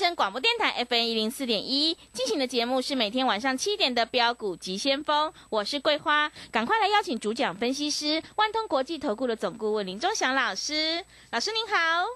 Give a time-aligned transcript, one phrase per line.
[0.00, 12.06] 声广播电台 FM 一零四点一，进行的节目是每天晚上七点的标股急先锋，我是桂花，赶快来邀请主讲分析师万通国际投顾的总顾问林忠祥老师，老师您好，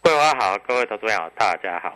[0.00, 1.94] 桂花好，各位投资朋友大家好。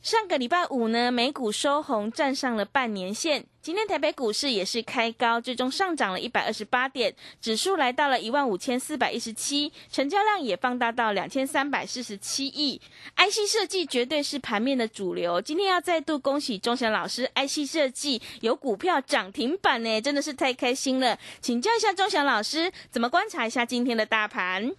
[0.00, 3.44] 上个礼拜五呢，美股收红，站上了半年线。
[3.60, 12.80] 今天台北股市也是开高，最终上涨了一百二十八点，指数来到了一万五千四百一十七，成交量也放大到两千三百四十七亿。
[13.16, 15.40] IC 设计绝对是盘面的主流。
[15.42, 21.18] 今天要再度恭喜钟祥老师，IC 设计有股票涨停板呢，真的是太开心了。
[21.40, 24.72] 请教一下钟祥老师，怎么观察一下今天的大盘？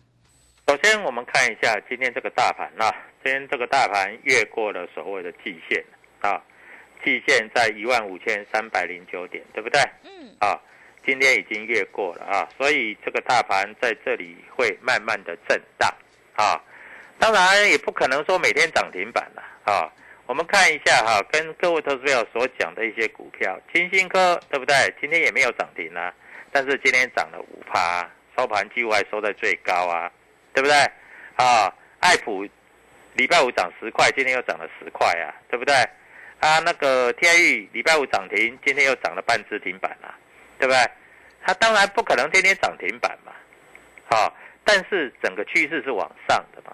[0.65, 2.89] 首先，我们看一下今天这个大盘啊，
[3.23, 5.83] 今天这个大盘越过了所谓的季线
[6.21, 6.41] 啊，
[7.03, 9.81] 季线在一万五千三百零九点，对不对？
[10.03, 10.33] 嗯。
[10.39, 10.59] 啊，
[11.05, 15.93] 今天已经越过了啊，所以这个大盘在这里会慢慢的震荡
[16.35, 16.61] 啊。
[17.17, 19.91] 当然也不可能说每天涨停板了啊。
[20.25, 24.75] 我们看一下哈，跟各位投资友所讲的一些股票，金星科对不对？
[25.01, 26.13] 今天也没有涨停啊，
[26.51, 30.11] 但是今天涨了五趴，收盘几乎还收在最高啊。
[30.51, 30.75] 对不对？
[31.35, 32.45] 啊，爱普
[33.19, 35.75] 礼拜五涨十块，今天又涨了十块啊，对不对？
[36.39, 40.15] 啊，那个天域礼拜五涨停，今天又涨了半只停板了，
[40.57, 40.79] 对不对？
[41.45, 43.33] 它当然不可能天天涨停板嘛，
[44.09, 46.73] 好，但是整个趋势是往上的嘛。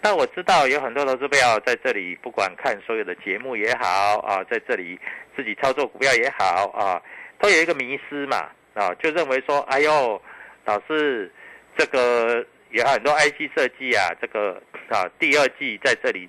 [0.00, 4.98] 那我知道有很多投资友在这里，不管看所有的节目也好啊，在这里
[5.36, 7.02] 自己操作股票也好啊，
[7.38, 10.22] 都有一个迷失嘛，啊，就认为说，哎呦，
[10.64, 11.30] 老师
[11.76, 12.42] 这个。
[12.70, 16.28] 有很多 IC 设计啊，这个啊第二季在这里，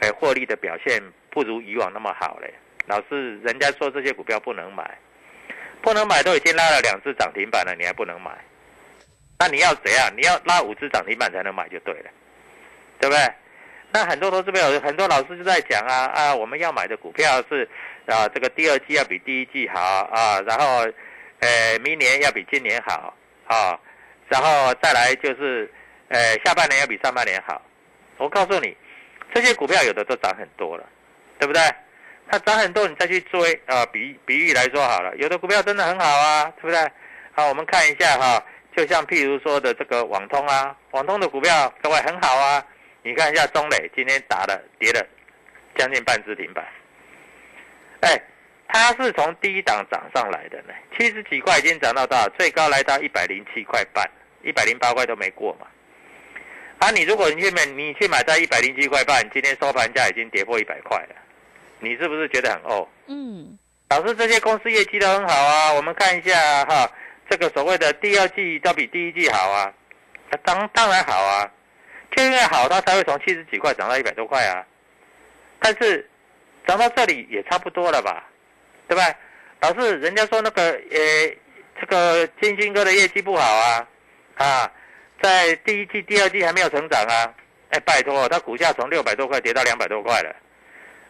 [0.00, 2.52] 哎获利的表现不如以往那么好嘞。
[2.86, 4.98] 老是人家说这些股票不能买，
[5.82, 8.30] 不能买都已经拉了两次涨停板了，你还不能买？
[9.38, 10.10] 那你要怎样？
[10.16, 12.10] 你要拉五只涨停板才能买就对了，
[13.00, 13.34] 对不对？
[13.92, 17.68] 那很多都是没有，很多老师就在讲啊啊，我们要买的股票是
[18.06, 20.86] 啊这个第二季要比第一季好啊，然后
[21.40, 23.14] 呃明年要比今年好
[23.46, 23.78] 啊。
[24.28, 25.72] 然后再来就是，
[26.08, 27.62] 呃，下半年要比上半年好。
[28.16, 28.76] 我告诉你，
[29.32, 30.84] 这些股票有的都涨很多了，
[31.38, 31.62] 对不对？
[32.28, 33.86] 它涨很多，你再去追啊。
[33.86, 36.90] 比比喻来说好了，有的股票真的很好啊，对不对？
[37.34, 38.44] 好，我们看一下哈，
[38.76, 42.64] 就像譬如说的这个网通啊，网通的股票各位很好啊。
[43.02, 45.06] 你看一下中磊今天打了跌了
[45.76, 46.64] 将近半只停板，
[48.00, 48.20] 哎。
[48.68, 52.28] 它是从低档涨上来的呢，七十几块已经涨到多少？
[52.38, 54.08] 最高来到一百零七块半，
[54.42, 55.66] 一百零八块都没过嘛。
[56.78, 61.14] 啊，你如果你去买，你去买在一百零七块半，今天收盘价已经跌破一百块了，
[61.78, 62.88] 你是不是觉得很哦？
[63.06, 63.58] 嗯。
[63.88, 66.90] 老师，这些公司业绩都很好啊，我们看一下哈，
[67.30, 69.72] 这个所谓的第二季都比第一季好啊，
[70.42, 71.50] 当当然好啊，
[72.14, 74.66] 就因为好，它才会从七十几块涨到一百多块啊。
[75.60, 76.10] 但是
[76.66, 78.28] 涨到这里也差不多了吧？
[78.88, 79.02] 对吧？
[79.60, 81.36] 老是人家说那个呃，
[81.80, 83.88] 这个金星哥的业绩不好啊，
[84.36, 84.72] 啊，
[85.22, 87.34] 在第一季、第二季还没有成长啊，
[87.70, 90.36] 哎，拜托，他股价从六百多块跌到两百多块了，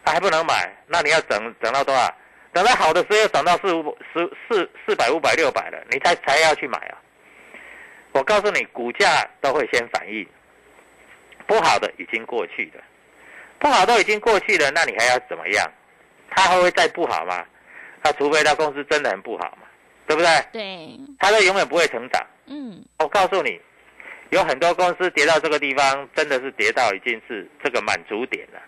[0.03, 2.13] 他还不能买，那你要等等到多少？
[2.53, 6.97] 等到好的时候涨到四五四四四百、五百、六百了，你才才要去买啊！
[8.13, 10.27] 我告诉你，股价都会先反应，
[11.45, 12.81] 不好的已经过去了，
[13.59, 15.71] 不好都已经过去了，那你还要怎么样？
[16.31, 17.45] 它还会再不好吗？
[18.07, 19.67] 那除非他公司真的很不好嘛，
[20.07, 20.29] 对不对？
[20.53, 22.25] 对，他都永远不会成长。
[22.45, 23.59] 嗯，我告诉你，
[24.29, 28.61] 有很多公司跌到这个地方，真的是跌到已经是这个满足点了。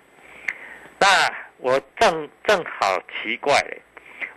[0.99, 1.07] 那
[1.55, 3.81] 我正正好奇怪嘞，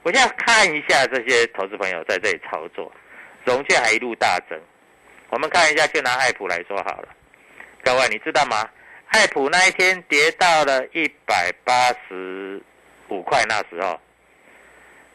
[0.05, 2.93] 我现在看一下这些投资朋友在这里操作，
[3.45, 4.57] 融券还一路大增。
[5.31, 7.09] 我们看一下，就拿爱普来说好了。
[7.83, 8.71] 各位你知道吗？
[9.09, 12.63] 爱普那一天跌到了一百八十
[13.09, 13.99] 五块，那时候。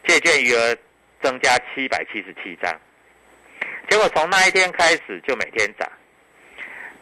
[0.07, 0.75] 借券余额
[1.21, 2.73] 增加七百七十七张，
[3.89, 5.91] 结果从那一天开始就每天涨，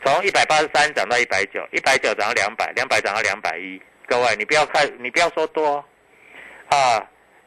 [0.03, 3.79] 从一百八十三涨到一百九，一百九涨到两百，两百涨到两百一。
[4.07, 5.83] 各位，你不要看，你不要说多
[6.69, 7.03] 啊，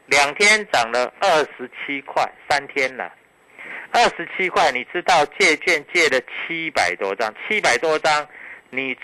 [0.07, 3.13] 两天涨了二十七块，三天了，
[3.91, 8.27] 二十七块，你知道借券借了七百多张，七百多张，
[8.69, 8.97] 你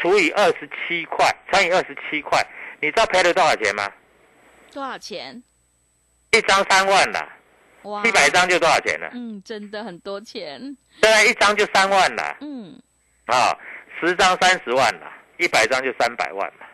[0.00, 2.44] 除以二十七块，乘以二十七块，
[2.80, 3.90] 你知道赔了多少钱吗？
[4.72, 5.42] 多少钱？
[6.36, 7.28] 一张三万啦，
[7.82, 9.08] 哇，一百张就多少钱了？
[9.14, 10.60] 嗯，真的很多钱。
[11.00, 12.36] 现在一张就三万了。
[12.40, 12.78] 嗯，
[13.26, 13.56] 啊，
[13.98, 16.66] 十张三十万了，一百张就三百万了，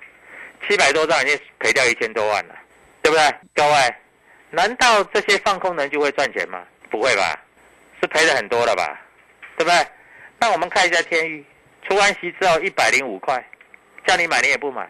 [0.66, 2.54] 七百多张已经赔掉一千多万了，
[3.02, 3.34] 对不对？
[3.54, 3.94] 各位，
[4.50, 6.64] 难道这些放空人就会赚钱吗？
[6.90, 7.38] 不会吧，
[8.00, 9.00] 是赔了很多了吧？
[9.56, 9.86] 对不对？
[10.40, 11.44] 那我们看一下天域，
[11.88, 13.44] 出完息之后一百零五块，
[14.06, 14.82] 叫你买你也不买，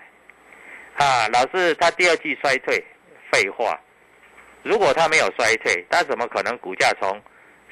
[0.97, 2.83] 啊，老是他第二季衰退，
[3.31, 3.79] 废话。
[4.62, 7.20] 如果它没有衰退，它怎么可能股价从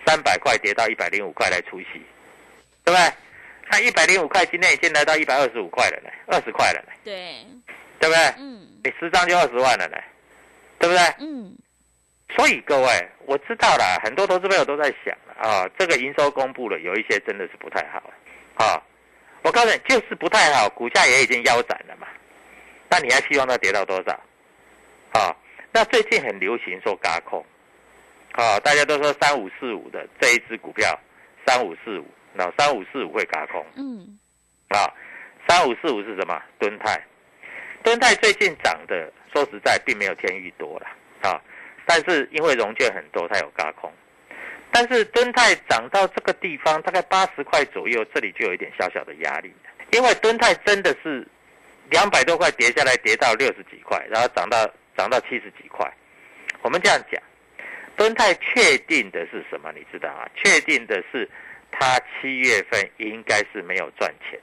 [0.06, 2.02] 三百块跌到一百零五块来出息？
[2.84, 3.12] 对不对？
[3.70, 6.92] 那一百零五块今天已经来到一百二十五块了呢，二十块了呢。
[7.04, 7.46] 对，
[8.00, 8.34] 对不对？
[8.38, 8.66] 嗯。
[8.82, 9.96] 你十张就二十万了呢，
[10.78, 11.04] 对不对？
[11.20, 11.56] 嗯。
[12.36, 18.02] 所以各位，我知道了，很多投资朋友都在想啊，这个营收公布了，有一些真的是不太好
[18.54, 18.82] 啊。
[19.42, 22.06] 我告诉你，就是不太好，股价也已经腰斩了嘛。
[22.88, 24.12] 那你还希望它跌到多少？
[25.12, 25.36] 啊？
[25.72, 27.44] 那最近很流行说嘎空，
[28.32, 30.98] 啊，大家都说三五四五的这一只股票，
[31.46, 34.18] 三五四五，那三五四五会嘎空，嗯，
[34.68, 34.92] 啊，
[35.48, 36.42] 三五四五是什么？
[36.58, 37.00] 敦泰，
[37.84, 40.86] 敦泰最近涨的，说实在并没有天域多了，
[41.22, 41.40] 啊，
[41.86, 43.92] 但是因为融券很多，它有嘎空，
[44.72, 49.54] 但是敦泰涨到这个地方，大概八十块左右，这里就有一点小小的压力，
[49.92, 51.24] 因为敦泰真的是
[51.90, 54.68] 两百多块跌下来，跌到六十几块，然后涨到。
[55.00, 55.90] 涨到七十几块，
[56.60, 57.22] 我们这样讲，
[57.96, 59.72] 敦泰确定的是什么？
[59.74, 60.28] 你知道啊？
[60.34, 61.26] 确定的是，
[61.72, 64.38] 它七月份应该是没有赚钱。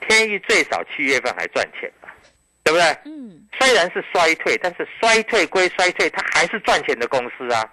[0.00, 2.12] 天域最少七月份还赚钱吧？
[2.64, 2.86] 对不对？
[3.04, 3.46] 嗯。
[3.56, 7.72] 虽然是衰退，但是衰退归衰退，它还是赚钱的公司啊。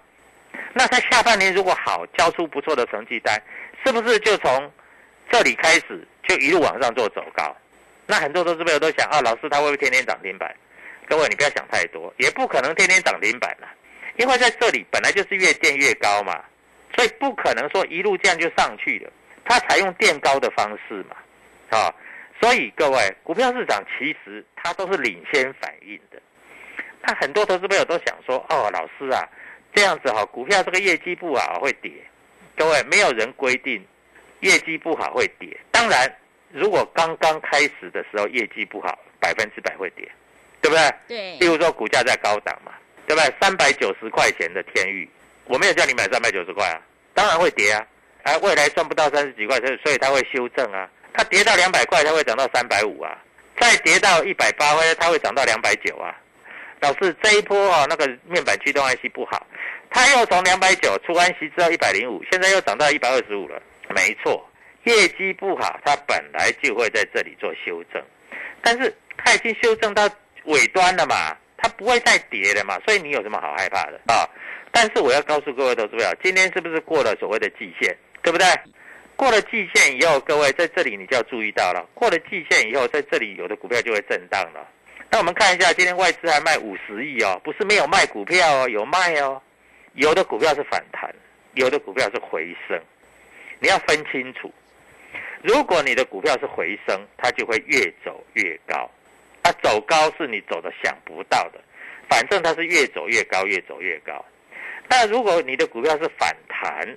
[0.74, 3.36] 那它下半年如果好，交出不错的成绩单，
[3.84, 4.72] 是不是就从
[5.28, 7.52] 这里开始就一路往上做走高？
[8.06, 10.54] 那很多投资朋友都想啊，老师他会不会天天涨停板？
[11.06, 13.68] 各位，你不要想太多，也不可能天天涨停板了，
[14.16, 16.42] 因为在这里本来就是越垫越高嘛，
[16.96, 19.12] 所以不可能说一路这样就上去了。
[19.44, 21.16] 它采用垫高的方式嘛，
[21.68, 21.92] 啊，
[22.40, 26.20] 所以各位，股票市场其实它都是领先反应的。
[27.02, 29.28] 那很多投资朋友都想说，哦，老师啊，
[29.74, 31.92] 这样子哈，股票这个业绩不好会跌。
[32.56, 33.86] 各位，没有人规定
[34.40, 35.54] 业绩不好会跌。
[35.70, 36.10] 当然，
[36.50, 40.10] 如果刚刚开始的时候业绩不好，百分之百会跌。
[40.64, 40.94] 对不对？
[41.06, 41.38] 对。
[41.40, 42.72] 例如说，股价在高档嘛，
[43.06, 43.30] 对不对？
[43.38, 45.06] 三百九十块钱的天域，
[45.44, 46.80] 我没有叫你买三百九十块啊，
[47.12, 47.86] 当然会跌啊。
[48.22, 50.88] 啊，未来赚不到三十几块，所以所以它会修正啊。
[51.12, 53.14] 它跌到两百块，它会涨到三百五啊。
[53.60, 56.16] 再跌到一百八，会它会涨到两百九啊。
[56.80, 59.46] 老师，这一波啊，那个面板驱动 IC 不好，
[59.90, 63.60] 它又从两百九出完息之后一百零五，现在又涨到一百二十五了。
[63.94, 64.48] 没错，
[64.84, 68.02] 业绩不好，它本来就会在这里做修正，
[68.62, 70.08] 但是它已经修正到。
[70.44, 74.28] 尾端了嘛，它不会再跌了嘛，所以你有什么好害怕的啊？
[74.72, 78.46] 但是我要告诉各位投资者，今天是不是过了所谓的季线，对不对？
[79.16, 84.66] 过了季线以后，各位在这里你就要注意到了，过了季线以后，在这里有的股票就会震荡了。
[85.10, 89.40] 那我们看一下，今天外资还卖五十亿哦，不是没有卖股票哦，有卖哦。
[89.92, 91.14] 有的股票是反弹，
[91.52, 92.76] 有的股票是回升，
[93.60, 94.52] 你要分清楚。
[95.40, 98.90] 如果你的股票是回升，它就会越走越高。
[99.44, 101.60] 它走高是你走的想不到的，
[102.08, 104.24] 反正它是越走越高，越走越高。
[104.88, 106.88] 那如果你的股票是反弹，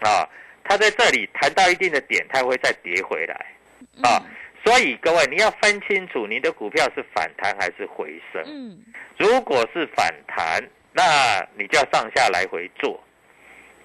[0.00, 0.22] 啊，
[0.62, 3.46] 它在这里弹到一定的点，它会再跌回来，
[4.02, 4.22] 啊，
[4.64, 8.44] 所以各位你要分清楚你的股票是反弹还是回升。
[8.46, 8.78] 嗯，
[9.16, 10.62] 如果是反弹，
[10.92, 13.02] 那你就要上下来回做，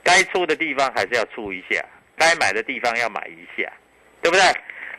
[0.04, 1.84] 该出的地方还是要出一下，
[2.16, 3.72] 该买的地方要买一下，
[4.22, 4.46] 对不对？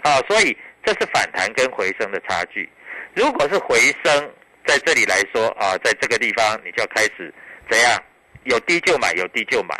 [0.02, 2.68] 啊，所以这是反弹跟回升的差距。
[3.14, 4.32] 如果是回升，
[4.66, 7.32] 在这里来说啊，在这个地方你就要开始
[7.70, 8.02] 怎样？
[8.44, 9.74] 有低就买，有低就买，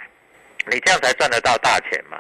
[0.71, 2.19] 你这样才赚得到大钱嘛。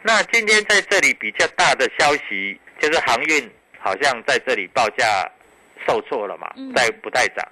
[0.00, 5.30] 那今天在这里比较大的消息就是航运好像在这里报价
[5.86, 7.46] 受挫了嘛，在不太涨，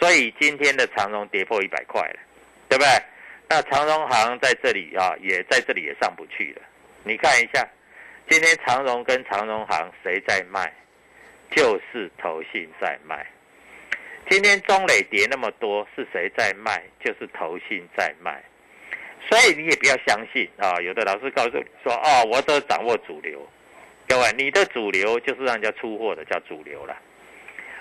[0.00, 2.20] 所以今天的长荣跌破一百块了，
[2.68, 2.90] 对不对？
[3.48, 6.62] 那长荣行在这里啊，也在这里也上不去了。
[7.02, 7.68] 你看一下，
[8.28, 10.72] 今天长荣跟长荣行谁在卖？
[11.54, 13.24] 就是投信在卖，
[14.28, 16.82] 今天中磊跌那么多，是谁在卖？
[16.98, 18.42] 就是投信在卖，
[19.28, 20.80] 所以你也不要相信啊！
[20.80, 23.46] 有的老师告诉你说：“哦，我都掌握主流。”
[24.08, 26.96] 各位，你的主流就是让人家出货的，叫主流了。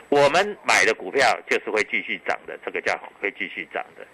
[0.10, 4.06] 我们买的股票就是会继续涨的，这个叫会继续涨的。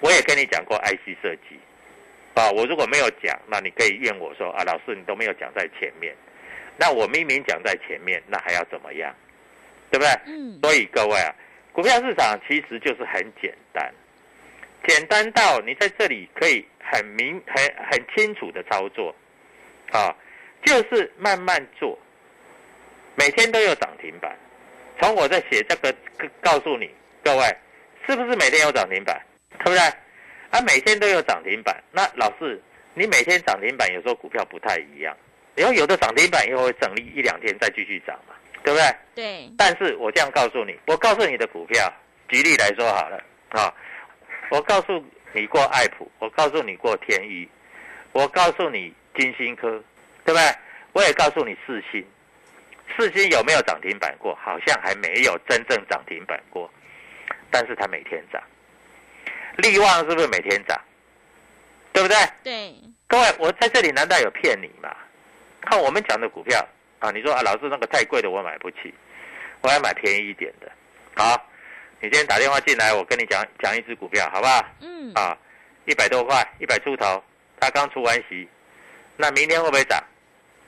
[0.00, 1.60] 我也跟你讲过 IC 设计
[2.34, 6.16] 啊，我如果没有讲，那你可以怨我说啊，老师你都没有讲在前面。
[6.80, 9.14] 那我明明讲在前面，那还要怎么样，
[9.90, 10.10] 对不对？
[10.24, 10.58] 嗯。
[10.62, 11.34] 所以各位啊，
[11.72, 13.92] 股票市场其实就是很简单，
[14.88, 19.14] 简单到你在这里可以很明、很很清楚的操作，
[19.92, 20.16] 啊，
[20.64, 21.98] 就是慢慢做，
[23.14, 24.34] 每天都有涨停板。
[24.98, 25.94] 从我在写这个
[26.40, 26.90] 告诉你
[27.22, 27.44] 各位，
[28.06, 29.20] 是不是每天有涨停板？
[29.58, 29.78] 对不对？
[30.50, 31.76] 啊，每天都有涨停板。
[31.92, 32.58] 那老师，
[32.94, 35.14] 你每天涨停板，有时候股票不太一样，
[35.60, 38.96] 然后有的涨停板以后会整理一两天再继续涨嘛，对不对？
[39.14, 39.52] 对。
[39.58, 41.92] 但是我这样告诉你，我告诉你的股票，
[42.30, 43.70] 举例来说好了啊，
[44.50, 47.46] 我告诉你过爱普，我告诉你过天宇，
[48.12, 49.68] 我告诉你金星科，
[50.24, 50.54] 对不对？
[50.92, 52.02] 我也告诉你四星，
[52.96, 54.34] 四星有没有涨停板过？
[54.42, 56.72] 好像还没有真正涨停板过，
[57.50, 58.42] 但是它每天涨。
[59.58, 60.80] 利旺是不是每天涨？
[61.92, 62.16] 对不对？
[62.42, 62.74] 对。
[63.06, 64.88] 各位，我在这里难道有骗你吗？
[65.60, 66.66] 看我们讲的股票
[66.98, 68.92] 啊，你说啊，老师那个太贵的我买不起，
[69.60, 70.70] 我要买便宜一点的。
[71.16, 71.36] 好，
[72.00, 74.64] 你今天打电话进来，我跟你讲讲一只股票，好不好？
[74.80, 75.12] 嗯。
[75.14, 75.36] 啊，
[75.86, 77.22] 一百多块，一百出头，
[77.58, 78.48] 它刚出完息，
[79.16, 80.02] 那明天会不会涨？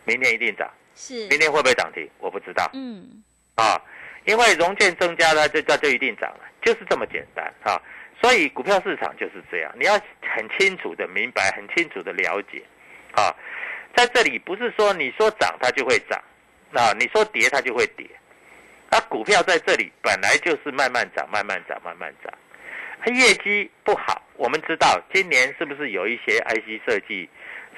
[0.05, 0.71] 明天一定涨。
[0.95, 1.29] 是。
[1.29, 2.09] 明天会不会涨停？
[2.19, 2.71] 我不知道。
[2.75, 3.23] 嗯。
[3.55, 3.81] 啊，
[4.25, 7.81] 因为融券增加了，就这就一定涨了，就是这么简单啊。
[8.21, 12.63] 所以股票市场就是这样，你要很清楚的明白，很清楚的了解，
[13.15, 13.35] 啊，
[13.95, 16.23] 在这里不是说你说涨它就会涨，
[16.73, 18.07] 啊，你说跌它就会跌，
[18.91, 22.33] 那股票在这里本来就是慢慢涨，慢慢涨，慢慢涨，
[23.05, 27.29] 它业绩不好，我们知道今年是不是有一些 IC 设计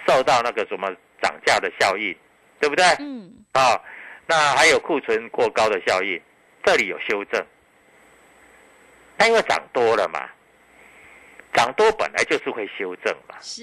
[0.06, 2.16] 受到那个什么涨价的效应，
[2.60, 2.84] 对不对？
[2.98, 3.32] 嗯。
[3.52, 3.80] 啊，
[4.26, 6.20] 那还有库存过高的效应，
[6.64, 7.44] 这里有修正。
[9.16, 10.28] 它因为涨多了嘛，
[11.54, 13.62] 涨多本来就是会修正嘛，是，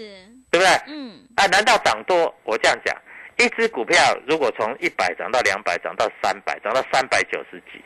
[0.49, 0.67] 对不对？
[0.87, 2.33] 嗯，啊，难道涨多？
[2.43, 2.95] 我这样讲，
[3.37, 7.83] 一只股票如果从一百涨到两百，涨到三百，涨到三百九十几，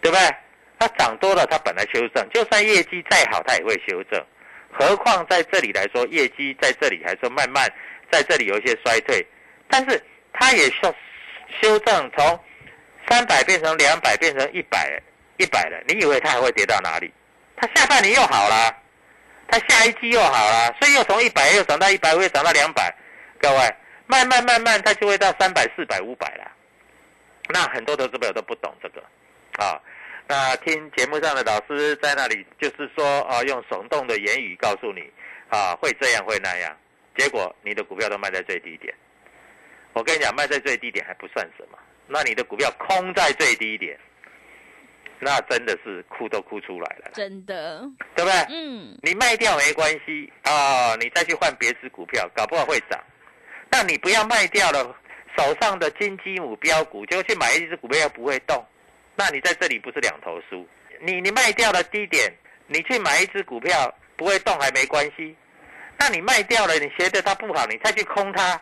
[0.00, 0.36] 对不对？
[0.78, 4.22] 它涨多了，它本来修正，就算业绩再好，它也会修正。
[4.72, 7.66] 何况在这里来说，业绩在这里还说慢慢
[8.10, 9.24] 在这里有一些衰退，
[9.68, 10.02] 但是
[10.32, 10.94] 它也修
[11.62, 12.40] 修正，从
[13.08, 15.00] 三百变成两百，变成一百。
[15.38, 17.10] 一百了，你以为它还会跌到哪里？
[17.56, 18.81] 它下半年又好了，
[19.52, 22.90] 它下一季又好了，所以又从一百又涨到一百，又涨到两百。
[23.38, 23.56] 各位，
[24.06, 26.50] 慢慢慢慢，它就会到三百、四百、五百了。
[27.50, 29.02] 那很多投资朋友都不懂这个
[29.62, 29.78] 啊。
[30.26, 35.12] 那听节目上的老师在那里，就是说啊，用耸动的言语告诉你
[35.50, 36.74] 啊，会这样会那样，
[37.14, 38.94] 结果你的股票都卖在最低点。
[39.92, 43.98] 我跟你讲，卖在最低点还不算什么，那你的股票空在最低点。
[45.24, 48.40] 那真的是哭都哭出来了，真的，对不对？
[48.50, 53.00] 嗯，你卖掉没关系啊，你再去换别只股票，搞不好会涨。
[53.70, 54.82] 那你不要卖掉了
[55.38, 58.66] 手上的金鸡母标股，就去买一只股票不会动，
[59.14, 60.66] 那你在这里不是两头输？
[61.00, 62.28] 你你卖掉了低点，
[62.66, 65.36] 你去买一只股票不会动还没关系，
[65.98, 68.60] 那你卖掉了，你觉得它不好，你再去空它，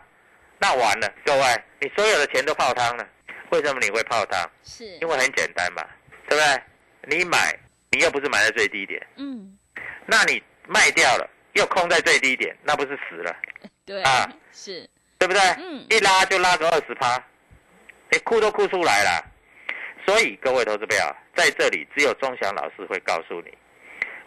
[0.59, 1.41] 那完了，各位，
[1.79, 3.07] 你所有的钱都泡汤了。
[3.49, 4.47] 为什么你会泡汤？
[4.63, 5.83] 是因为很简单嘛。
[6.31, 7.17] 对不对？
[7.17, 7.53] 你买，
[7.89, 9.57] 你又不是买在最低点，嗯，
[10.05, 13.35] 那你卖掉了，又空在最低点，那不是死了？
[13.85, 15.41] 对啊，是，对不对？
[15.57, 17.21] 嗯，一拉就拉个二十趴，
[18.09, 19.25] 你哭都哭出来了。
[20.05, 23.51] 所以各位投资朋友，在这里只有钟祥老师会告诉你，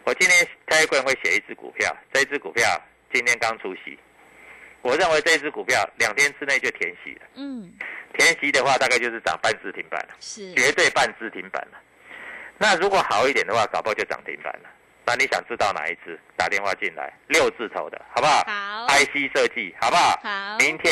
[0.03, 2.79] 我今天开会会写一只股票，这一只股票
[3.11, 3.97] 今天刚出席，
[4.83, 7.73] 我认为这一只股票两天之内就填息了，嗯，
[8.15, 11.81] 填息的话大概就是涨半只停板了，是，绝对半只停板了。
[12.57, 14.69] 那如果好一点的话，搞不好就涨停板了。
[15.05, 16.19] 那你想知道哪一只？
[16.35, 18.43] 打电话进来，六字头的，好不好？
[18.45, 18.87] 好。
[18.87, 20.19] IC 设计，好不好？
[20.23, 20.57] 好。
[20.57, 20.91] 明天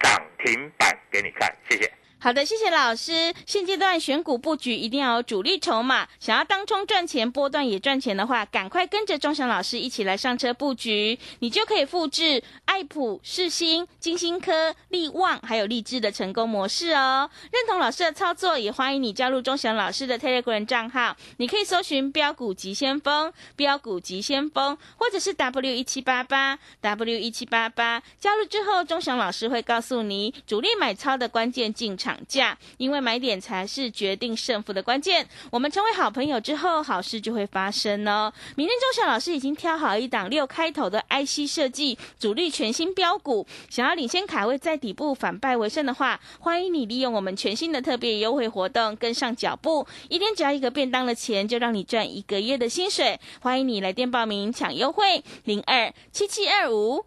[0.00, 1.90] 涨停板给你看，谢谢。
[2.22, 3.34] 好的，谢谢老师。
[3.46, 17.28] 现阶段选股布局一定要有主力筹码，想要当冲赚钱、波段也赚钱的话，赶快跟着钟祥老师一起来上车布局，你就可以复制爱普、世新、金星科、利旺还有励志的成功模式哦。
[17.50, 28.00] 认同老师的操作，也欢迎你加入钟祥老师的 Telegram 账号，你可以搜寻标股急先锋、标股急先锋，或者是 W 一七八八 W 一七八八。
[28.20, 32.11] 加入之后，钟祥老师会告诉你主力买超的关键进场。
[32.12, 35.26] 涨价，因为买点才是决定胜负的关键。
[35.50, 38.30] 我们成为好朋友之后，好事就会发生哦。
[38.54, 53.18] 明天周小老师已经挑好一档六开头的 IC 设计主力全新标股，想要领先卡位在底部反败为胜的话，欢迎你利用我们全新的特别优惠活动跟上脚步，一天只要一个便当的钱，就让你赚一个月的薪水。
[53.40, 57.06] 欢迎你来电报名抢优惠，零二七七二五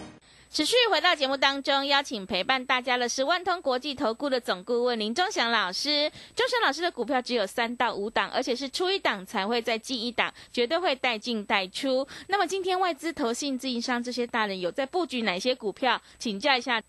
[0.51, 6.11] 持续回到节目当中，邀请陪伴大家的是万通国际投顾的总顾问林忠祥老师。
[6.35, 12.05] 忠祥老师的股票只有三到五档，而且是出一档才会再进一档，绝对会带进带出。
[12.27, 16.01] 那么今天外资、投信、自营商这些大人有在布局哪些股票？
[16.19, 16.81] 请教一下。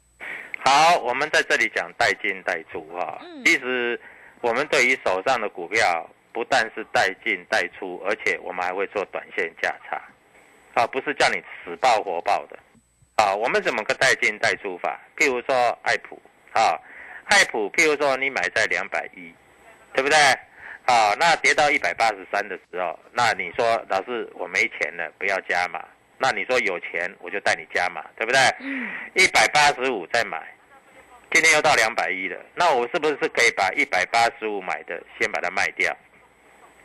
[0.65, 3.21] 好，我们在这里讲带进带出哈。
[3.23, 3.45] 嗯。
[3.45, 4.01] 其实
[4.41, 10.03] 我们对于手上的股票，不但是带进带出，而且我们还会做短线价差，
[10.75, 12.59] 啊，不是叫你死抱活抱的。
[13.17, 15.01] 啊，我们怎么个带进带出法？
[15.17, 16.21] 譬如说爱普，
[16.53, 16.79] 啊，
[17.25, 19.33] 爱普，譬如说你买在两百一，
[19.93, 20.19] 对不对？
[20.87, 25.85] 啊，那跌到一百八十三的时候，那你说老师我没钱了，不要加码。
[26.19, 28.41] 那你说有钱我就带你加码，对不对？
[29.15, 30.43] 一百八十五再买，
[31.31, 35.97] 今天又到两百一了，那我是不是可以把一百八十五买的先把它卖掉？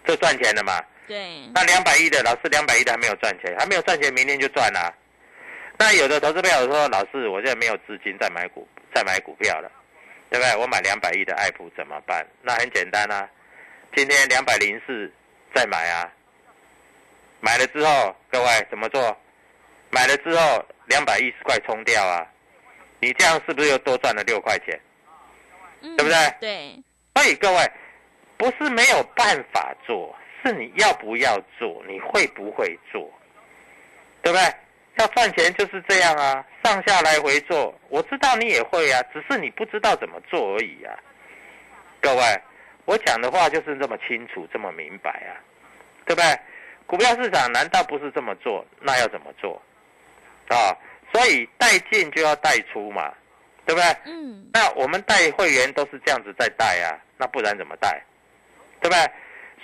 [0.06, 0.84] 这赚钱了嘛？
[1.08, 1.18] 对。
[1.54, 4.94] 那两百一的老师两百一的还没有赚钱，还没有赚钱，明天就赚了。
[5.80, 9.72] 那有的投资朋友说：“老师，我现在没有资金再买股，再买股票了，
[10.30, 10.56] 对不对？
[10.56, 12.26] 我买两百亿的爱普怎么办？
[12.42, 13.30] 那很简单啊，
[13.96, 15.12] 今天两百零四
[15.54, 16.12] 再买啊。
[17.42, 19.16] 买了之后，各位怎么做？
[19.92, 22.26] 买了之后两百一十块冲掉啊，
[23.00, 24.80] 你这样是不是又多赚了六块钱？
[25.82, 26.34] 对不对？
[26.40, 26.84] 对。
[27.16, 27.72] 所以各位
[28.36, 33.14] 不是没有办法做，是你要不要做，你会不会做，
[34.24, 34.44] 对不对？”
[34.98, 40.94] 要赚钱就是这样啊，上下来回做，我知道你也会啊，只是你不知道怎么做而已啊。
[42.02, 42.22] 各位，
[42.86, 45.38] 我讲的话就是这么清楚，这么明白啊，
[46.06, 46.40] 对不对？
[46.86, 48.66] 股票市场难道不是这么做？
[48.80, 49.62] 那要怎么做
[50.48, 50.76] 啊？
[51.14, 53.14] 所以带进就要带出嘛，
[53.66, 53.96] 对不对？
[54.06, 54.50] 嗯。
[54.54, 58.02] 那我们带会员都是这样子在带啊，那不然怎么带？
[58.82, 59.12] 对不对？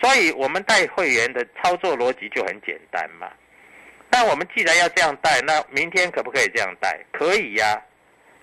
[0.02, 3.32] 所以我们带会员的操作逻辑就很简单嘛。
[4.14, 7.04] 那我们既然要这样带，那明天可不可以这样带？
[7.12, 7.82] 可以呀。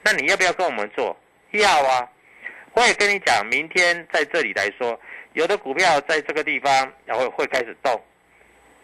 [0.02, 1.16] 那你要不要跟我们做？
[1.52, 2.08] 要啊。
[2.72, 5.00] 我也跟你讲，明天在这里来说，
[5.34, 7.94] 有的股票在这个地方然后会开始动，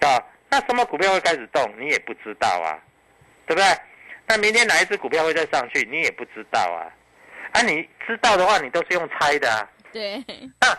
[0.01, 1.75] 啊，那什么股票会开始动？
[1.77, 2.79] 你也不知道啊，
[3.47, 3.67] 对不对？
[4.29, 5.85] 那明天哪一只股票会再上去？
[5.91, 6.87] 你也不知道啊。
[7.51, 9.69] 啊，你知道的话，你都是用猜的啊。
[9.93, 10.25] 对。
[10.61, 10.79] 那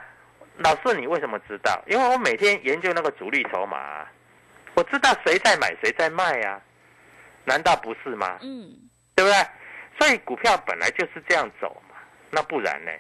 [0.59, 1.83] 老师，你为什么知道？
[1.87, 4.07] 因为我每天研究那个主力筹码。
[4.77, 6.61] 我知道谁在买，谁在卖呀？
[7.45, 8.37] 难道不是吗？
[8.43, 8.69] 嗯，
[9.15, 9.47] 对不对？
[9.99, 11.95] 所以股票本来就是这样走嘛，
[12.29, 12.91] 那不然呢？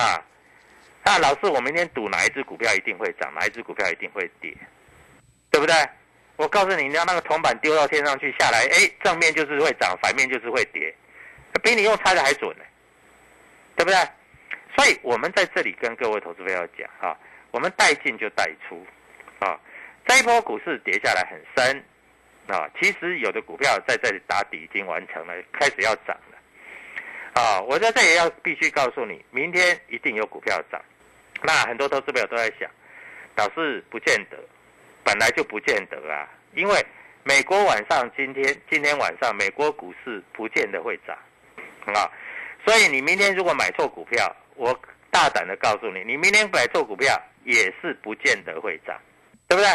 [0.00, 0.22] 啊，
[1.04, 4.56] 那老师，我明天赌哪一只股票一定会涨，哪一只股票一定会跌，
[5.50, 5.74] 对不对？
[6.36, 10.94] 我告诉你，你要那个铜板丢到天上去下来，哎，正面就是会涨，反面就是会跌，
[11.60, 12.64] 比你用猜的还准呢，
[13.74, 13.98] 对不对？
[14.76, 17.18] 所以我们在这里跟各位投资朋友讲哈，
[17.50, 18.86] 我们带进就带出，
[19.40, 19.58] 啊。
[20.06, 21.84] 这一波股市跌下来很深，
[22.46, 30.80] 啊，其实有的股票在这里打底已经完成了，开始要涨了，啊，我在这里要必须告诉你，明天一定有股票涨。
[31.42, 32.70] 那很多投资朋友都在想，
[33.36, 34.38] 老师不见得，
[35.02, 36.86] 本来就不见得啊，因为
[37.22, 41.16] 美国晚上今天今天晚上美国股市不见得会涨，
[41.94, 42.10] 啊，
[42.66, 44.78] 所以你明天如果买错股票，我
[45.10, 49.00] 大胆的告诉你，你明天买错股票也是不见得会涨。
[49.48, 49.68] 对不对？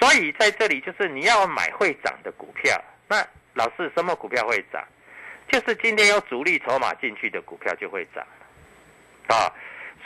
[0.00, 2.80] 所以在这里就是你要买会涨的股票。
[3.08, 4.82] 那老师，什么股票会涨？
[5.52, 8.26] 就是今天有主力筹码进去的股票就会涨，
[9.28, 9.52] 啊！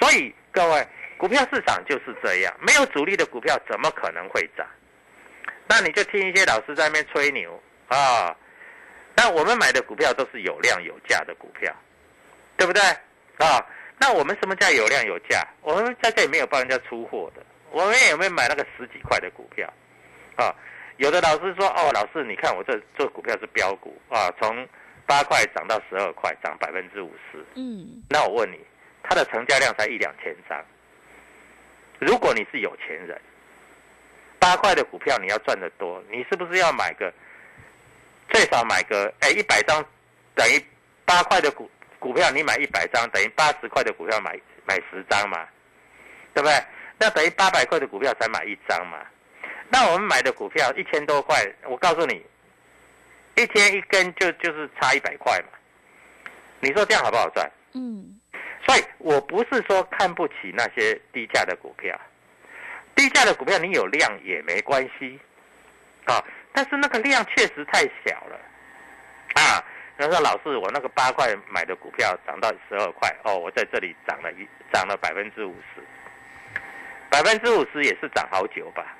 [0.00, 4.66] 所以各位，股票市场就是这样，没有主力的股票怎么可能会涨？
[5.68, 8.36] 那你就听一些老师在那边吹牛啊！
[9.16, 11.74] 那我们买的股票都是有量有价的股票，
[12.56, 12.82] 对不对？
[13.38, 13.64] 啊！
[14.00, 15.46] 那我们什么叫有量有价？
[15.62, 17.42] 我们在这里没有帮人家出货的。
[17.70, 19.72] 我们有没有买那个十几块的股票？
[20.36, 20.54] 啊，
[20.98, 24.66] 有的老师说，哦，老师，你看我这做股票是标股啊，从
[25.06, 27.44] 八块涨到十二块，涨百分之五十。
[27.54, 28.58] 嗯，那我问你，
[29.02, 30.64] 它的成交量才一两千张。
[31.98, 33.20] 如果你是有钱人，
[34.38, 37.12] 八块的股票你要赚得多，你是不是要买个
[38.30, 39.84] 最少买个哎一百张，
[40.34, 40.64] 等于
[41.04, 45.48] 八块的股股票你买一百张，等于八十块的股票买买十张嘛，
[46.32, 46.54] 对不对？
[46.98, 48.98] 那等于八百块的股票才买一张嘛，
[49.68, 52.24] 那我们买的股票一千多块，我告诉你，
[53.36, 55.58] 一天一根就就是差一百块嘛。
[56.60, 57.50] 你说这样好不好赚？
[57.74, 58.18] 嗯。
[58.66, 61.98] 所以我不是说看不起那些低价的股票，
[62.94, 65.18] 低价的股票你有量也没关系，
[66.04, 68.36] 啊，但是那个量确实太小了，
[69.34, 69.64] 啊。
[70.00, 75.82] 他说：“老师，我那个八块买的股票涨到十二块，哦，我在这里涨了一涨了百分之五十，
[77.10, 78.96] 百分之五十也是涨好久吧，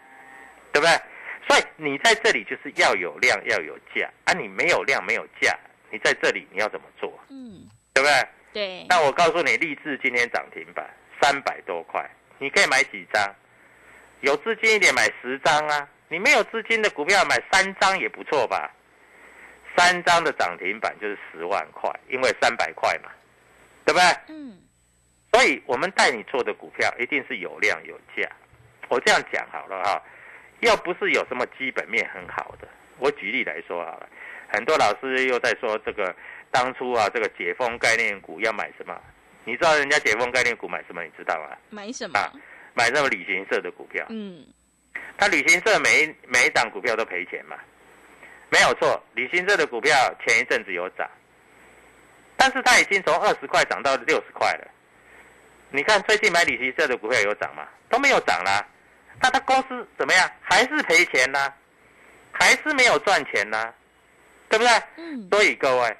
[0.73, 1.01] 对不对？
[1.49, 5.57] 所以你在这里就是要有量要有价啊，你没有量没有价，
[5.90, 7.18] 你在这里你要怎么做？
[7.31, 8.29] 嗯，对不对？
[8.53, 8.87] 对。
[8.88, 10.88] 那我告诉你，立志今天涨停板
[11.21, 13.35] 三百多块，你可以买几张？
[14.21, 18.71] 有资金一点买十张啊，你没有资金的股票买三张也不错吧？”
[19.77, 23.11] 三张的涨停板就是十万块，因为三百块嘛，
[23.85, 24.35] 对不对？
[24.35, 24.59] 嗯。
[25.38, 28.29] 所以我们带你做的股票一定是有量有价。
[28.88, 30.03] 我这样讲好了哈，
[30.62, 32.66] 要不是有什么基本面很好的，
[32.98, 34.09] 我举例来说好了，
[34.48, 36.12] 很多老师又在说这个
[36.51, 39.01] 当初啊，这个解封概念股要买什么？
[39.44, 41.05] 你知道人家解封概念股买什么？
[41.05, 41.57] 你知道吗？
[41.70, 42.18] 买什么？
[42.74, 44.05] 买什么旅行社的股票？
[44.09, 44.44] 嗯。
[45.16, 47.57] 他旅行社每一每一档股票都赔钱嘛？
[48.51, 49.94] 没有错，旅行社的股票
[50.27, 51.09] 前一阵子有涨，
[52.37, 54.68] 但是他已经从二十块涨到六十块了。
[55.70, 57.66] 你看最近买旅行社的股票有涨吗？
[57.88, 58.64] 都没有涨啦。
[59.20, 60.31] 那他公司怎么样？
[60.40, 61.52] 还是赔钱呢？
[62.33, 63.74] 还是没有赚钱呢？
[64.48, 64.72] 对不对？
[64.96, 65.28] 嗯。
[65.31, 65.96] 所以各位，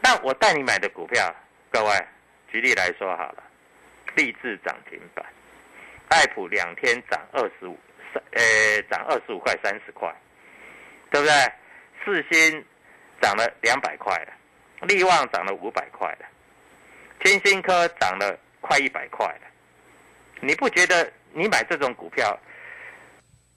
[0.00, 1.34] 那我带你买的股票，
[1.70, 1.90] 各位
[2.48, 3.42] 举例来说好了，
[4.14, 5.24] 立志涨停板，
[6.08, 7.78] 爱普两天涨二十五，
[8.30, 10.10] 呃，涨二十五块三十块，
[11.10, 11.34] 对不对？
[12.04, 12.64] 四星
[13.20, 14.32] 涨了两百块了，
[14.86, 16.26] 力旺涨了五百块了，
[17.20, 19.42] 天星科涨了快一百块了。
[20.40, 22.34] 你不觉得你买这种股票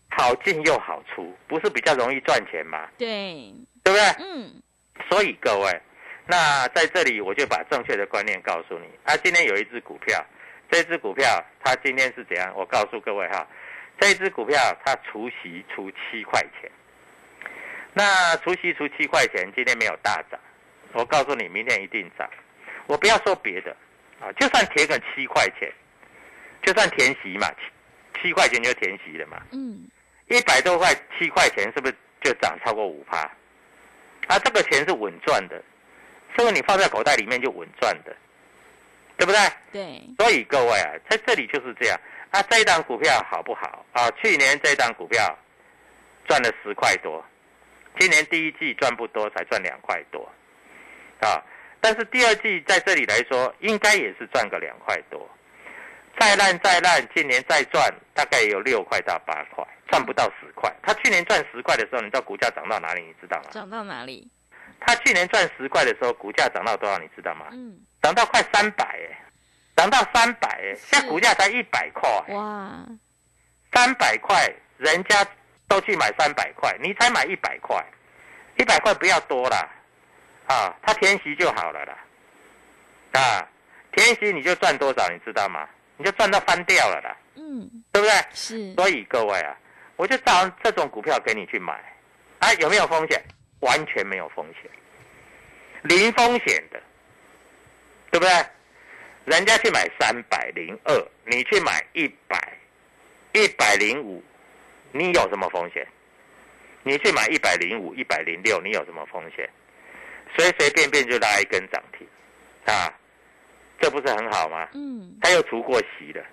[0.09, 2.89] 好进又好出，不是比较容易赚钱吗？
[2.97, 4.01] 对，对不对？
[4.19, 4.61] 嗯。
[5.09, 5.81] 所以各位，
[6.25, 8.87] 那在这里我就把正确的观念告诉你。
[9.03, 10.23] 啊，今天有一只股票，
[10.69, 12.53] 这只股票它今天是怎样？
[12.55, 13.47] 我告诉各位哈，
[13.99, 16.71] 这只股票它除息出七块钱。
[17.93, 20.39] 那除息除七块钱，今天没有大涨，
[20.93, 22.29] 我告诉你，明天一定涨。
[22.87, 23.75] 我不要说别的，
[24.25, 25.71] 啊，就算填个七块钱，
[26.63, 27.47] 就算填息嘛，
[28.15, 29.39] 七七块钱就填息了嘛。
[29.51, 29.87] 嗯。
[30.29, 33.19] 一百多块七块钱，是不是就涨超过五趴？
[34.25, 35.55] 啊，这个钱是稳赚的，
[36.35, 38.15] 是不是你放在口袋里面就稳赚的，
[39.17, 39.39] 对不对？
[39.71, 40.01] 对。
[40.17, 41.99] 所以各位啊，在这里就是这样
[42.31, 44.09] 啊，这一档股票好不好啊？
[44.19, 45.37] 去年这一档股票
[46.27, 47.23] 赚了十块多。
[47.99, 50.27] 今年第一季赚不多，才赚两块多，
[51.21, 51.39] 啊！
[51.85, 55.29] 但是第二季在这里来说，应该也是赚个两块多。
[56.19, 60.73] 再烂再烂，今年再赚大概有六块到八块，赚不到十块。
[60.81, 63.03] 他去年赚十块的时候，你知道股价涨到哪里？
[63.03, 63.49] 你知道吗？
[63.51, 64.27] 涨到哪里？
[64.79, 66.97] 他去年赚十块的时候，股价涨到多少？
[66.97, 67.45] 你知道吗？
[67.51, 69.21] 嗯，涨到快三百哎，
[69.75, 72.09] 涨到三百哎，现在股价才一百块。
[72.29, 72.83] 哇，
[73.71, 75.23] 三百块，人家。
[75.67, 77.83] 都去买三百块，你才买一百块，
[78.59, 79.67] 一百块不要多了，
[80.47, 81.97] 啊，他填息就好了啦，
[83.19, 83.47] 啊，
[83.91, 85.67] 填息你就赚多少，你知道吗？
[85.97, 88.13] 你就赚到翻掉了啦，嗯，对不对？
[88.31, 88.73] 是。
[88.75, 89.57] 所以各位啊，
[89.95, 91.73] 我就找这种股票给你去买，
[92.39, 93.23] 啊，有没有风险？
[93.61, 94.69] 完全没有风险，
[95.83, 96.79] 零风险的，
[98.11, 98.31] 对不对？
[99.23, 102.37] 人家去买三百零二，你去买一百，
[103.33, 104.23] 一百零五。
[104.91, 105.87] 你有什么风险？
[106.83, 109.49] 你去买一百零五、一百零六，你有什么风险？
[110.37, 112.07] 随随便便就拉一根涨停，
[112.65, 112.93] 啊，
[113.79, 114.67] 这不是很好吗？
[114.73, 115.17] 嗯。
[115.21, 116.23] 他又除过息了，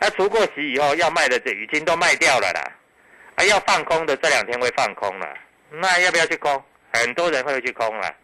[0.00, 2.72] 那除过息以后要卖的这已经都卖掉了啦，
[3.36, 5.34] 啊，要放空的这两天会放空了，
[5.70, 6.62] 那要不要去空？
[6.92, 8.14] 很多人会去空了，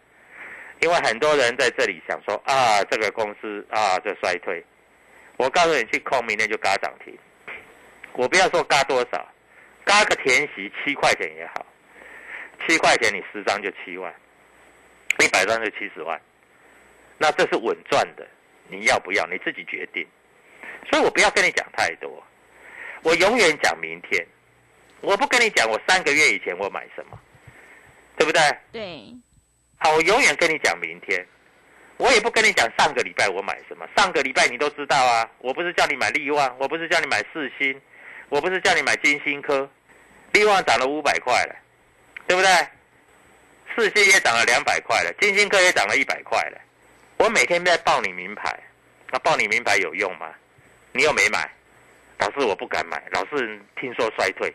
[0.81, 4.65] 因为很多人在这里想说啊，这个公司啊这衰退，
[5.37, 7.17] 我告诉你去空，明天就嘎涨停，
[8.15, 9.29] 我不要说嘎多少。
[9.85, 11.67] 嘎个填息七块钱也好，
[12.65, 14.15] 七块钱你十张就七万，
[15.23, 16.21] 一百张就七十万，
[17.19, 18.27] 那这是稳赚的，
[18.69, 20.07] 你要不要你自己决定。
[20.91, 22.23] 所以我不要跟你讲太多，
[23.03, 24.27] 我永远讲明天，
[25.01, 27.19] 我不跟你讲我三个月以前我买什么，
[28.17, 28.41] 对不对？
[28.73, 29.17] 对。
[29.79, 31.25] 好，我永远跟你讲明天，
[31.97, 37.81] 我也不跟你讲上个礼拜我买什么，上个礼拜你都知道啊，我不是叫你买利旺，我不是叫你买四星。
[38.29, 39.71] 我不是叫你买金星科，
[40.33, 41.55] 利旺涨了五百块了，
[42.27, 42.51] 对不对？
[43.77, 46.59] 四星也涨了两百块了，金星科也涨了一百块了。
[47.19, 48.59] 我每天在报你名牌，
[49.11, 50.29] 那报你名牌有用吗？
[50.93, 51.51] 你又没买，
[52.19, 53.03] 老师我不敢买。
[53.13, 54.55] 老师听说衰退，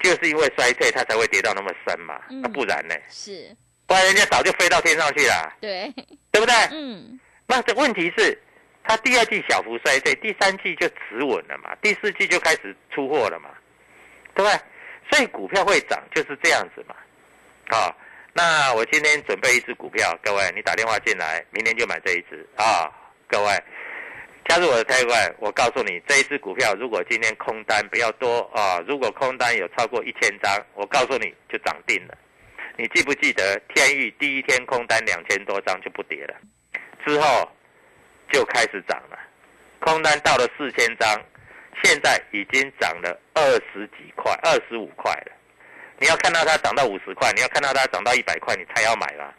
[0.00, 2.94] 就是因为衰退，它才会跌到那么深嘛，那不然呢？
[3.08, 3.54] 是，
[3.86, 5.92] 不然人家早就飞到天上去了，对，
[6.30, 6.54] 对不对？
[6.70, 8.40] 嗯，那这问题是，
[8.84, 13.50] 它第二季小幅衰退，第三季就止稳了嘛，第四季就开始出货了嘛，
[14.34, 14.60] 对不对？
[15.10, 16.94] 所以股票会涨就是这样子嘛，
[17.76, 17.94] 啊，
[18.38, 22.88] 那我今天准备一只股票，各位你打电话进来，明天就买这一只啊，
[23.26, 23.50] 各位
[24.48, 32.16] 加入我的台湾，我告诉你，这一只股票如果今天空单比较多啊，如果空单有超过一千张，我告诉你就涨定了。
[32.76, 36.36] 你记不记得天域第一天空单两千多张就不跌了，
[37.04, 37.50] 之后
[38.30, 39.18] 就开始涨了，
[39.80, 41.20] 空单到了四千张。
[41.82, 45.32] 现在已经涨了二十几块，二十五块了。
[46.00, 49.34] 你要看到它涨到五十块，你要看到它涨到一百块，你才要买吧？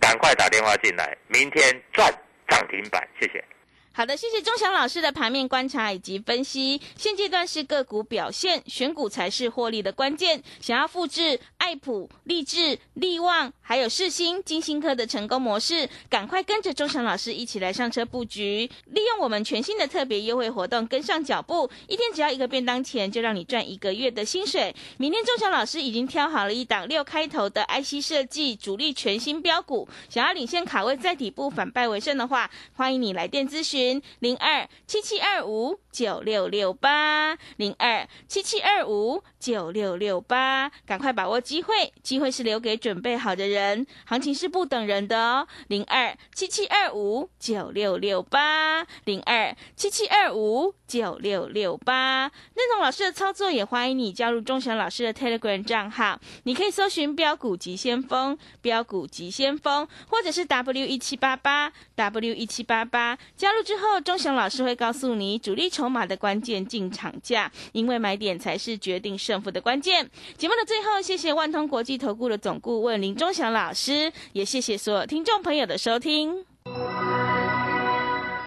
[0.00, 2.12] 赶快打电话进来，明天赚
[2.48, 3.44] 涨停板，谢谢。
[3.92, 6.80] 好的，谢谢钟祥老师的盘面观察以及分析。
[6.96, 10.40] 现阶段是个股表现，选股才是获利的关键。
[10.60, 24.74] 想要复制爱普、立志、利旺还有世新、金星科的成功模式，赶快跟着钟祥老师一起来上车布局，利用我们全新的特别优惠活动，跟上脚步，一天只要一个便当钱，就让你赚一个月的薪水。
[24.98, 33.79] 明天钟祥老师已经挑好了一档六开头的 IC 设计主力全新标股，想要领先卡位在底部反败为胜的话，欢迎你来电咨询。
[34.20, 45.46] 零二七七二五九六六八零二七七二五九六六八，赶快把握机会，机会是留给准备好的人，行情是不等人的哦。
[45.68, 52.22] 零二七七二五九六六八零二七七二五九六六八，
[52.54, 64.00] 认同老师的操作，也欢迎你加入钟祥老师的 Telegram 账号，你可以搜寻标股急先锋、标股急先锋，或者是 W 一七八八 W 一七八八，加入之后。
[64.00, 70.10] 钟祥老师会告诉你主力筹码的关键进场价，因为买点才是决定胜负的关键。
[70.36, 76.44] 节目的最后，谢谢万通国际投顾的总顾问林钟祥老师，也谢谢所有听众朋友的收听。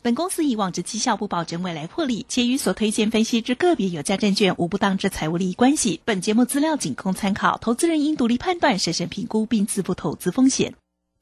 [0.01, 6.01] 本公司以往之绩效不保证未来获利，且与所推荐分析之个别有价证券无不当之财务利益关系。
[6.03, 10.73] 本节目资料仅供参考，投资人应独立判断、审慎评估并自负投资风险。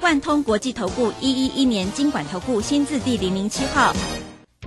[0.00, 3.92] 万通国际投顾一一一年经管投顾新字第零零七号，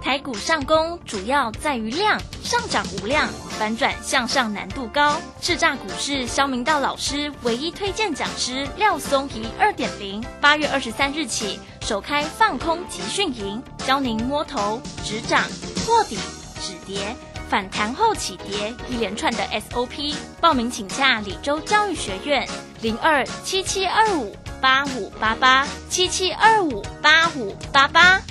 [0.02, 5.16] 台股上攻主要在于量，上涨无量，反转向上难度高。
[5.42, 15.50] 叱咤股市肖明道老师唯一推荐讲师廖松怡二点零，八月二十三日起首开放空集训营，教您摸头止涨、
[15.86, 16.18] 破底
[16.60, 17.16] 止跌、
[17.50, 20.14] 反弹后起跌一连串的 SOP。
[20.42, 22.46] 报名请洽李州教育学院
[22.82, 24.36] 零二七七二五。
[24.62, 28.31] 八五八八七七二五八五八八。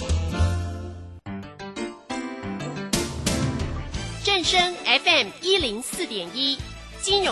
[4.41, 6.57] 正声 FM 一零四点一，
[6.99, 7.29] 金融。